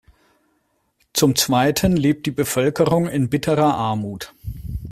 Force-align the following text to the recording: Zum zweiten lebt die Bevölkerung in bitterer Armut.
Zum 1.13 1.35
zweiten 1.35 1.95
lebt 1.95 2.25
die 2.25 2.31
Bevölkerung 2.31 3.07
in 3.07 3.29
bitterer 3.29 3.75
Armut. 3.75 4.33